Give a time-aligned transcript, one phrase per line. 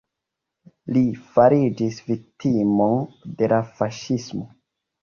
[0.95, 1.03] Li
[1.35, 2.89] fariĝis viktimo
[3.45, 4.47] de la faŝismo.